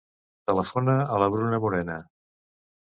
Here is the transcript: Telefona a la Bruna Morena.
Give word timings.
Telefona 0.51 0.95
a 1.17 1.21
la 1.25 1.29
Bruna 1.37 1.61
Morena. 1.67 2.01